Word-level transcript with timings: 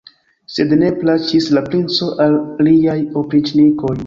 Sed 0.53 0.71
ne 0.83 0.87
plaĉis 1.01 1.49
la 1.57 1.63
princo 1.67 2.09
al 2.27 2.39
liaj 2.71 2.97
opriĉnikoj. 3.23 3.95